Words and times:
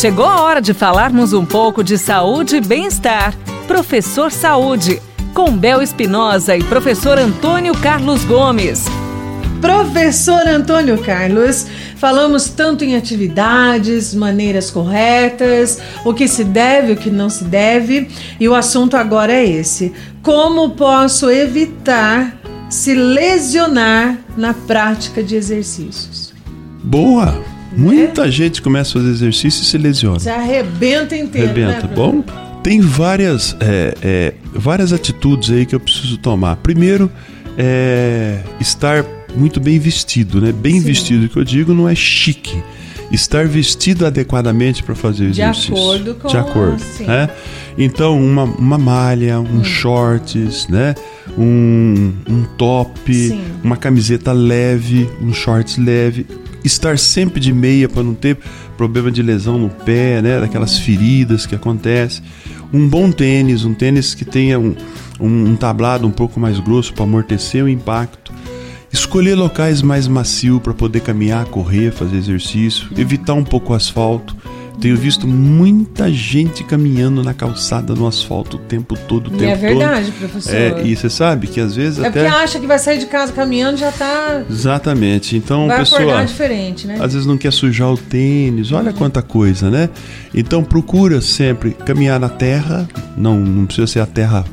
Chegou 0.00 0.24
a 0.24 0.40
hora 0.40 0.62
de 0.62 0.72
falarmos 0.72 1.34
um 1.34 1.44
pouco 1.44 1.84
de 1.84 1.98
saúde 1.98 2.56
e 2.56 2.60
bem-estar. 2.62 3.36
Professor 3.66 4.32
Saúde, 4.32 4.98
com 5.34 5.54
Bel 5.54 5.82
Espinosa 5.82 6.56
e 6.56 6.64
professor 6.64 7.18
Antônio 7.18 7.74
Carlos 7.74 8.24
Gomes. 8.24 8.86
Professor 9.60 10.48
Antônio 10.48 10.96
Carlos, 11.02 11.66
falamos 11.96 12.48
tanto 12.48 12.82
em 12.82 12.96
atividades, 12.96 14.14
maneiras 14.14 14.70
corretas, 14.70 15.78
o 16.02 16.14
que 16.14 16.26
se 16.26 16.44
deve, 16.44 16.92
o 16.92 16.96
que 16.96 17.10
não 17.10 17.28
se 17.28 17.44
deve, 17.44 18.08
e 18.40 18.48
o 18.48 18.54
assunto 18.54 18.96
agora 18.96 19.34
é 19.34 19.44
esse: 19.44 19.92
como 20.22 20.70
posso 20.70 21.28
evitar 21.28 22.40
se 22.70 22.94
lesionar 22.94 24.16
na 24.34 24.54
prática 24.54 25.22
de 25.22 25.36
exercícios? 25.36 26.32
Boa! 26.82 27.59
Muita 27.76 28.26
é? 28.26 28.30
gente 28.30 28.60
começa 28.60 28.90
a 28.90 29.00
fazer 29.00 29.10
exercício 29.10 29.62
e 29.62 29.64
se 29.64 29.78
lesiona. 29.78 30.18
Se 30.18 30.28
arrebenta 30.28 31.16
inteiro. 31.16 31.50
Arrebenta. 31.50 31.86
Né, 31.86 31.94
Bom, 31.94 32.22
tem 32.62 32.80
várias, 32.80 33.56
é, 33.60 33.94
é, 34.02 34.34
várias 34.52 34.92
atitudes 34.92 35.50
aí 35.50 35.64
que 35.64 35.74
eu 35.74 35.80
preciso 35.80 36.18
tomar. 36.18 36.56
Primeiro, 36.56 37.10
é 37.56 38.40
estar 38.60 39.04
muito 39.36 39.60
bem 39.60 39.78
vestido, 39.78 40.40
né? 40.40 40.52
Bem 40.52 40.80
Sim. 40.80 40.86
vestido 40.86 41.28
que 41.28 41.36
eu 41.36 41.44
digo 41.44 41.72
não 41.72 41.88
é 41.88 41.94
chique. 41.94 42.62
Estar 43.10 43.46
vestido 43.46 44.06
adequadamente 44.06 44.84
para 44.84 44.94
fazer 44.94 45.24
o 45.24 45.30
de 45.30 45.40
exercício. 45.40 45.74
Acordo 45.74 46.14
com 46.14 46.28
de 46.28 46.36
acordo 46.36 46.74
assim. 46.74 47.06
né? 47.06 47.28
Então, 47.76 48.22
uma, 48.22 48.44
uma 48.44 48.78
malha, 48.78 49.40
um 49.40 49.58
hum. 49.58 49.64
shorts, 49.64 50.68
né? 50.68 50.94
Um, 51.36 52.12
um 52.28 52.44
top, 52.56 53.12
Sim. 53.12 53.42
uma 53.64 53.76
camiseta 53.76 54.32
leve, 54.32 55.08
um 55.20 55.32
shorts 55.32 55.76
leve. 55.76 56.26
Estar 56.64 56.98
sempre 56.98 57.40
de 57.40 57.52
meia 57.52 57.88
para 57.88 58.02
não 58.02 58.14
ter 58.14 58.38
problema 58.76 59.10
de 59.10 59.22
lesão 59.22 59.58
no 59.58 59.70
pé, 59.70 60.20
né? 60.20 60.40
Daquelas 60.40 60.78
feridas 60.78 61.46
que 61.46 61.54
acontecem. 61.54 62.22
Um 62.72 62.88
bom 62.88 63.10
tênis, 63.10 63.64
um 63.64 63.74
tênis 63.74 64.14
que 64.14 64.24
tenha 64.24 64.58
um, 64.58 64.74
um, 65.18 65.50
um 65.50 65.56
tablado 65.56 66.06
um 66.06 66.10
pouco 66.10 66.38
mais 66.38 66.58
grosso 66.60 66.92
para 66.92 67.04
amortecer 67.04 67.64
o 67.64 67.68
impacto 67.68 68.32
Escolher 68.92 69.36
locais 69.36 69.82
mais 69.82 70.08
macios 70.08 70.60
para 70.60 70.74
poder 70.74 71.00
caminhar, 71.00 71.44
correr, 71.46 71.92
fazer 71.92 72.16
exercício, 72.16 72.88
evitar 72.98 73.34
um 73.34 73.44
pouco 73.44 73.72
o 73.72 73.76
asfalto. 73.76 74.36
Tenho 74.80 74.96
visto 74.96 75.28
muita 75.28 76.10
gente 76.10 76.64
caminhando 76.64 77.22
na 77.22 77.34
calçada 77.34 77.94
no 77.94 78.06
asfalto 78.06 78.56
o 78.56 78.60
tempo 78.60 78.96
todo, 78.96 79.26
o 79.26 79.30
tempo 79.30 79.44
é 79.44 79.54
verdade, 79.54 80.06
todo. 80.06 80.30
professor. 80.30 80.54
É, 80.54 80.82
e 80.84 80.96
você 80.96 81.10
sabe 81.10 81.46
que 81.48 81.60
às 81.60 81.76
vezes 81.76 81.98
é 81.98 82.08
até... 82.08 82.22
porque 82.22 82.34
acha 82.34 82.58
que 82.58 82.66
vai 82.66 82.78
sair 82.78 82.98
de 82.98 83.06
casa 83.06 83.30
caminhando 83.30 83.76
já 83.76 83.92
tá... 83.92 84.42
Exatamente. 84.48 85.36
Então, 85.36 85.66
vai 85.66 85.80
pessoa... 85.80 86.24
diferente, 86.24 86.86
né? 86.86 86.96
Às 86.98 87.12
vezes 87.12 87.26
não 87.26 87.36
quer 87.36 87.52
sujar 87.52 87.92
o 87.92 87.98
tênis, 87.98 88.72
olha 88.72 88.90
uhum. 88.90 88.96
quanta 88.96 89.20
coisa, 89.20 89.70
né? 89.70 89.90
Então, 90.34 90.64
procura 90.64 91.20
sempre 91.20 91.72
caminhar 91.72 92.18
na 92.18 92.30
terra, 92.30 92.88
não, 93.16 93.38
não 93.38 93.66
precisa 93.66 93.86
ser 93.86 94.00
a 94.00 94.06
terra 94.06 94.46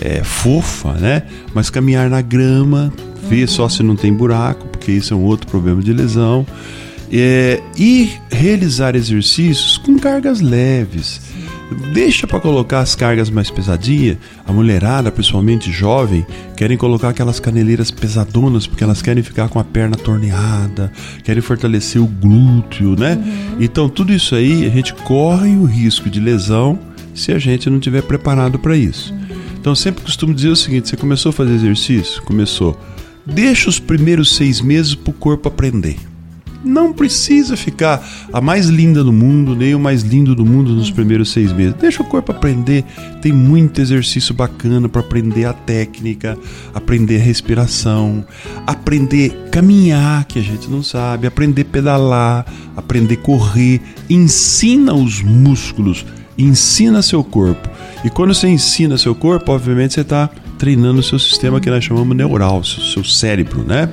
é, 0.00 0.22
fofa, 0.22 0.92
né? 0.92 1.22
Mas 1.52 1.70
caminhar 1.70 2.08
na 2.08 2.20
grama, 2.20 2.92
ver 3.28 3.48
só 3.48 3.68
se 3.68 3.82
não 3.82 3.96
tem 3.96 4.12
buraco, 4.12 4.68
porque 4.68 4.92
isso 4.92 5.12
é 5.12 5.16
um 5.16 5.24
outro 5.24 5.48
problema 5.48 5.82
de 5.82 5.92
lesão. 5.92 6.46
É, 7.12 7.60
e 7.76 8.10
realizar 8.30 8.96
exercícios 8.96 9.76
com 9.76 9.98
cargas 9.98 10.40
leves. 10.40 11.20
Deixa 11.92 12.26
para 12.26 12.40
colocar 12.40 12.80
as 12.80 12.94
cargas 12.94 13.30
mais 13.30 13.50
pesadinhas. 13.50 14.16
A 14.46 14.52
mulherada, 14.52 15.10
principalmente 15.10 15.70
jovem, 15.70 16.26
querem 16.56 16.76
colocar 16.76 17.10
aquelas 17.10 17.38
caneleiras 17.38 17.90
pesadonas 17.90 18.66
porque 18.66 18.84
elas 18.84 19.02
querem 19.02 19.22
ficar 19.22 19.48
com 19.48 19.58
a 19.58 19.64
perna 19.64 19.96
torneada, 19.96 20.92
querem 21.22 21.42
fortalecer 21.42 22.00
o 22.00 22.06
glúteo, 22.06 22.96
né? 22.98 23.14
Uhum. 23.14 23.56
Então, 23.60 23.88
tudo 23.88 24.12
isso 24.12 24.34
aí 24.34 24.66
a 24.66 24.70
gente 24.70 24.94
corre 24.94 25.56
o 25.56 25.64
risco 25.64 26.08
de 26.10 26.20
lesão 26.20 26.78
se 27.14 27.32
a 27.32 27.38
gente 27.38 27.68
não 27.68 27.78
tiver 27.78 28.02
preparado 28.02 28.58
para 28.58 28.76
isso. 28.76 29.12
Uhum. 29.12 29.36
Então, 29.60 29.74
sempre 29.74 30.02
costumo 30.02 30.34
dizer 30.34 30.48
o 30.48 30.56
seguinte: 30.56 30.88
você 30.88 30.96
começou 30.96 31.30
a 31.30 31.32
fazer 31.32 31.54
exercício? 31.54 32.22
Começou 32.22 32.78
Deixa 33.24 33.68
os 33.68 33.78
primeiros 33.78 34.34
seis 34.34 34.60
meses 34.60 34.94
para 34.94 35.10
o 35.10 35.14
corpo 35.14 35.48
aprender. 35.48 35.96
Não 36.64 36.92
precisa 36.92 37.56
ficar 37.56 38.06
a 38.32 38.40
mais 38.40 38.66
linda 38.66 39.02
do 39.02 39.12
mundo, 39.12 39.54
nem 39.56 39.74
o 39.74 39.80
mais 39.80 40.02
lindo 40.02 40.34
do 40.34 40.44
mundo 40.44 40.72
nos 40.72 40.90
primeiros 40.90 41.30
seis 41.30 41.52
meses. 41.52 41.74
Deixa 41.74 42.02
o 42.02 42.06
corpo 42.06 42.32
aprender. 42.32 42.84
Tem 43.20 43.32
muito 43.32 43.80
exercício 43.80 44.34
bacana 44.34 44.88
para 44.88 45.00
aprender 45.00 45.44
a 45.44 45.52
técnica, 45.52 46.38
aprender 46.74 47.16
a 47.16 47.24
respiração, 47.24 48.24
aprender 48.66 49.48
caminhar, 49.50 50.24
que 50.24 50.38
a 50.38 50.42
gente 50.42 50.70
não 50.70 50.82
sabe, 50.82 51.26
aprender 51.26 51.64
pedalar, 51.64 52.46
aprender 52.76 53.16
correr. 53.16 53.80
Ensina 54.08 54.94
os 54.94 55.22
músculos, 55.22 56.04
ensina 56.38 57.02
seu 57.02 57.22
corpo. 57.22 57.68
E 58.04 58.10
quando 58.10 58.34
você 58.34 58.48
ensina 58.48 58.96
seu 58.96 59.14
corpo, 59.14 59.52
obviamente 59.52 59.94
você 59.94 60.00
está 60.00 60.28
treinando 60.58 61.00
o 61.00 61.02
seu 61.02 61.18
sistema 61.18 61.60
que 61.60 61.68
nós 61.68 61.84
chamamos 61.84 62.16
neural, 62.16 62.62
seu 62.64 63.04
cérebro, 63.04 63.64
né? 63.64 63.88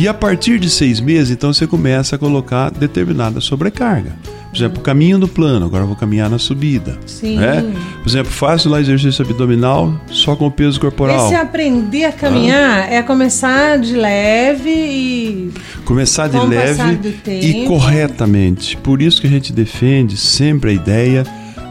E 0.00 0.08
a 0.08 0.14
partir 0.14 0.58
de 0.58 0.70
seis 0.70 0.98
meses, 0.98 1.30
então 1.30 1.52
você 1.52 1.66
começa 1.66 2.16
a 2.16 2.18
colocar 2.18 2.70
determinada 2.70 3.38
sobrecarga. 3.38 4.16
Por 4.48 4.56
exemplo, 4.56 4.82
caminho 4.82 5.18
do 5.18 5.28
plano, 5.28 5.66
agora 5.66 5.82
eu 5.82 5.86
vou 5.86 5.94
caminhar 5.94 6.30
na 6.30 6.38
subida. 6.38 6.98
Sim. 7.04 7.36
Né? 7.36 7.70
Por 8.02 8.08
exemplo, 8.08 8.32
faço 8.32 8.70
lá 8.70 8.80
exercício 8.80 9.22
abdominal 9.22 9.94
só 10.06 10.34
com 10.34 10.46
o 10.46 10.50
peso 10.50 10.80
corporal. 10.80 11.26
Esse 11.26 11.34
aprender 11.34 12.06
a 12.06 12.12
caminhar 12.12 12.88
ah. 12.88 12.94
é 12.94 13.02
começar 13.02 13.78
de 13.78 13.92
leve 13.94 14.70
e. 14.70 15.52
Começar 15.84 16.28
de 16.28 16.38
leve 16.46 17.20
e 17.28 17.66
corretamente. 17.66 18.78
Por 18.78 19.02
isso 19.02 19.20
que 19.20 19.26
a 19.26 19.30
gente 19.30 19.52
defende 19.52 20.16
sempre 20.16 20.70
a 20.70 20.72
ideia 20.72 21.24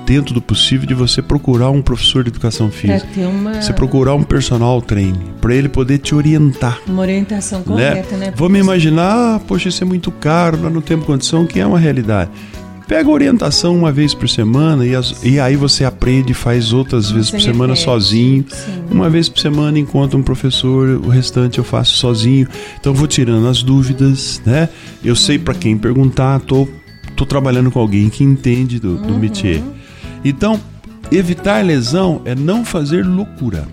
dentro 0.09 0.33
do 0.33 0.41
possível, 0.41 0.87
de 0.87 0.95
você 0.95 1.21
procurar 1.21 1.69
um 1.69 1.83
professor 1.83 2.23
de 2.23 2.31
educação 2.31 2.71
física. 2.71 3.07
Uma... 3.19 3.61
Você 3.61 3.71
procurar 3.71 4.15
um 4.15 4.23
personal 4.23 4.81
trainer, 4.81 5.21
para 5.39 5.53
ele 5.53 5.69
poder 5.69 5.99
te 5.99 6.15
orientar. 6.15 6.79
Uma 6.87 7.03
orientação 7.03 7.61
correta, 7.61 8.17
né? 8.17 8.25
né 8.25 8.33
Vamos 8.35 8.59
imaginar, 8.59 9.39
poxa, 9.41 9.69
isso 9.69 9.83
é 9.83 9.85
muito 9.85 10.09
caro, 10.09 10.57
nós 10.57 10.73
não 10.73 10.81
temos 10.81 11.05
condição, 11.05 11.45
que 11.45 11.59
é 11.59 11.65
uma 11.65 11.77
realidade. 11.77 12.31
Pega 12.87 13.07
orientação 13.07 13.77
uma 13.77 13.91
vez 13.91 14.15
por 14.15 14.27
semana 14.27 14.83
e, 14.83 14.95
as, 14.95 15.23
e 15.23 15.39
aí 15.39 15.55
você 15.55 15.85
aprende 15.85 16.31
e 16.31 16.33
faz 16.33 16.73
outras 16.73 17.11
vezes 17.11 17.29
por 17.29 17.39
semana 17.39 17.75
sozinho. 17.75 18.43
Sim. 18.49 18.83
Uma 18.89 19.11
vez 19.11 19.29
por 19.29 19.39
semana 19.39 19.77
encontra 19.77 20.17
um 20.17 20.23
professor, 20.23 20.99
o 21.05 21.07
restante 21.07 21.59
eu 21.59 21.63
faço 21.63 21.95
sozinho. 21.97 22.47
Então 22.79 22.95
vou 22.95 23.05
tirando 23.05 23.47
as 23.47 23.61
dúvidas, 23.61 24.41
né? 24.43 24.69
Eu 25.05 25.15
sei 25.15 25.37
para 25.37 25.53
quem 25.53 25.77
perguntar, 25.77 26.39
tô, 26.39 26.67
tô 27.15 27.27
trabalhando 27.27 27.69
com 27.69 27.79
alguém 27.79 28.09
que 28.09 28.23
entende 28.23 28.79
do, 28.79 28.97
do 28.97 29.13
uhum. 29.13 29.19
métier. 29.19 29.61
Então, 30.23 30.59
evitar 31.11 31.63
lesão 31.63 32.21
é 32.25 32.35
não 32.35 32.63
fazer 32.65 33.05
loucura. 33.05 33.67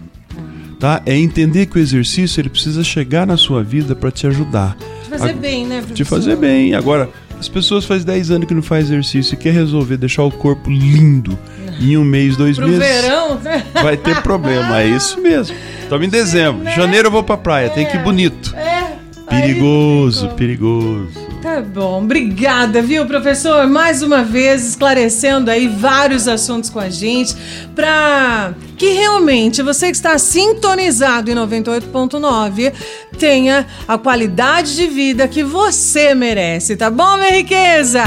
Tá? 0.78 1.00
É 1.06 1.16
entender 1.16 1.66
que 1.66 1.78
o 1.78 1.80
exercício 1.80 2.40
ele 2.40 2.50
precisa 2.50 2.84
chegar 2.84 3.26
na 3.26 3.36
sua 3.36 3.62
vida 3.62 3.94
para 3.94 4.10
te 4.10 4.26
ajudar. 4.26 4.76
Te 5.04 5.10
fazer 5.10 5.30
a, 5.30 5.34
bem, 5.34 5.66
né, 5.66 5.76
professor? 5.76 5.94
Te 5.94 6.04
fazer 6.04 6.36
bem. 6.36 6.74
Agora, 6.74 7.08
as 7.38 7.48
pessoas 7.48 7.84
faz 7.84 8.04
10 8.04 8.30
anos 8.30 8.46
que 8.48 8.54
não 8.54 8.62
faz 8.62 8.86
exercício 8.86 9.34
e 9.34 9.36
quer 9.36 9.52
resolver 9.52 9.96
deixar 9.96 10.24
o 10.24 10.30
corpo 10.30 10.70
lindo 10.70 11.38
em 11.80 11.96
um 11.96 12.04
mês, 12.04 12.36
dois 12.36 12.56
Pro 12.56 12.68
meses. 12.68 12.82
verão, 12.82 13.38
né? 13.38 13.64
Vai 13.74 13.96
ter 13.96 14.22
problema, 14.22 14.80
é 14.80 14.88
isso 14.88 15.20
mesmo. 15.20 15.56
Estamos 15.82 16.06
em 16.06 16.10
dezembro. 16.10 16.62
Né? 16.62 16.74
Janeiro 16.74 17.08
eu 17.08 17.12
vou 17.12 17.22
pra 17.22 17.36
praia, 17.36 17.66
é, 17.66 17.68
tem 17.68 17.86
que 17.86 17.96
ir 17.96 18.02
bonito. 18.02 18.54
É. 18.56 18.96
Perigoso, 19.28 20.28
perigoso. 20.30 21.25
Tá 21.46 21.60
bom, 21.60 22.02
obrigada, 22.02 22.82
viu, 22.82 23.06
professor? 23.06 23.68
Mais 23.68 24.02
uma 24.02 24.24
vez 24.24 24.66
esclarecendo 24.66 25.48
aí 25.48 25.68
vários 25.68 26.26
assuntos 26.26 26.68
com 26.68 26.80
a 26.80 26.90
gente, 26.90 27.36
para 27.72 28.52
que 28.76 28.88
realmente 28.88 29.62
você 29.62 29.86
que 29.86 29.92
está 29.92 30.18
sintonizado 30.18 31.30
em 31.30 31.36
98.9 31.36 32.72
tenha 33.16 33.64
a 33.86 33.96
qualidade 33.96 34.74
de 34.74 34.88
vida 34.88 35.28
que 35.28 35.44
você 35.44 36.16
merece, 36.16 36.76
tá 36.76 36.90
bom, 36.90 37.16
minha 37.16 37.36
riqueza? 37.36 38.02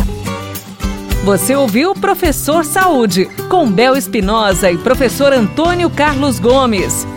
Você 1.23 1.55
ouviu 1.55 1.93
Professor 1.93 2.65
Saúde, 2.65 3.25
com 3.47 3.71
Bel 3.71 3.95
Espinosa 3.95 4.69
e 4.69 4.77
professor 4.77 5.31
Antônio 5.31 5.89
Carlos 5.89 6.39
Gomes. 6.39 7.07